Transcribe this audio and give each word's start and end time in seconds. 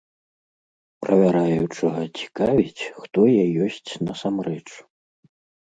Правяраючага 1.05 2.01
цікавіць, 2.19 2.89
хто 3.03 3.19
я 3.35 3.45
ёсць 3.69 3.91
насамрэч. 4.09 4.61